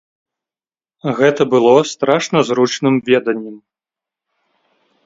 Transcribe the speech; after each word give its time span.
Гэта 1.19 1.41
было 1.53 1.75
страшна 1.93 2.39
зручным 2.49 2.95
веданнем. 3.13 3.57